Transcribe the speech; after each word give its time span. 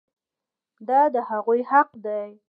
دا 0.87 1.01
د 1.13 1.15
هغوی 1.29 1.61
حق 1.71 1.89
دی. 2.05 2.25